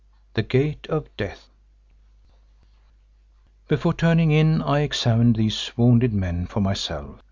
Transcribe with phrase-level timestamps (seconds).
[0.33, 1.47] THE GATE OF DEATH
[3.67, 7.19] Before turning in I examined these wounded men for myself.